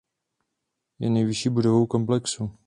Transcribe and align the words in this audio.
Je 0.99 1.09
nejvyšší 1.09 1.49
budovou 1.49 1.85
komplexu. 1.85 2.51